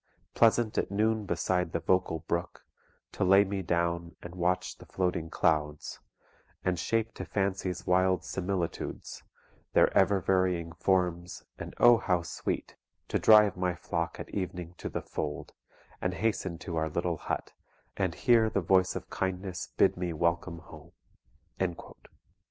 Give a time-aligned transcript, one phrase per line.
[0.33, 2.65] Pleasant at noon beside the vocal brook
[3.11, 5.99] To lay me down, and watch the the floating clouds,
[6.65, 9.21] And shape to Fancy's wild similitudes
[9.73, 12.75] Their ever varying forms; and oh, how sweet,
[13.09, 15.53] To drive my flock at evening to the fold,
[16.01, 17.53] And hasten to our little hut,
[17.95, 20.93] and hear The voice of kindness bid me welcome home!"